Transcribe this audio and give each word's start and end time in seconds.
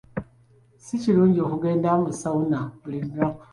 Si 0.83 0.93
kirungi 1.01 1.39
kugenda 1.51 1.89
mu 2.01 2.09
sawuna 2.19 2.59
buli 2.81 2.97
lunaku. 3.05 3.43